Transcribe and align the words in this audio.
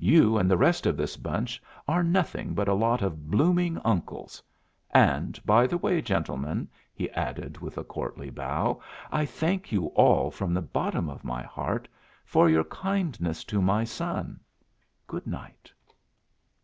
"You 0.00 0.38
and 0.38 0.50
the 0.50 0.56
rest 0.56 0.86
of 0.86 0.96
this 0.96 1.16
bunch 1.16 1.62
are 1.86 2.02
nothing 2.02 2.52
but 2.52 2.66
a 2.66 2.74
lot 2.74 3.00
of 3.00 3.30
blooming 3.30 3.80
uncles. 3.84 4.42
And 4.90 5.38
by 5.46 5.68
the 5.68 5.78
way, 5.78 6.02
gentlemen," 6.02 6.66
he 6.92 7.08
added, 7.10 7.58
with 7.58 7.78
a 7.78 7.84
courtly 7.84 8.28
bow, 8.28 8.80
"I 9.12 9.24
thank 9.24 9.70
you 9.70 9.86
all 9.94 10.32
from 10.32 10.52
the 10.52 10.62
bottom 10.62 11.08
of 11.08 11.22
my 11.22 11.44
heart 11.44 11.86
for 12.24 12.50
your 12.50 12.64
kindness 12.64 13.44
to 13.44 13.62
my 13.62 13.84
son. 13.84 14.40
Good 15.06 15.28
night." 15.28 15.72